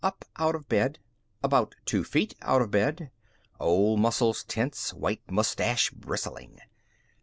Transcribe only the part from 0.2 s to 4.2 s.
out of bed about two feet out of bed old